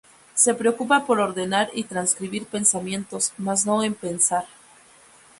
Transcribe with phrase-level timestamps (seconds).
[0.33, 4.45] Se preocupa por ordenar y transcribir pensamientos más no en pensar.